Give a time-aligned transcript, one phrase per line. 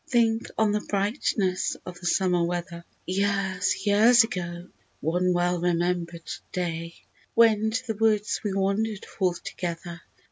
[0.07, 4.67] Think on the brightness of the summer weather, Years, years ago,
[4.99, 6.95] one well remember'd day,
[7.35, 10.01] When to the woods we wander'd forth together.